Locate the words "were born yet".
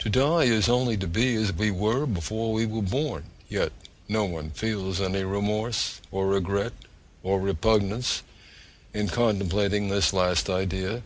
2.66-3.70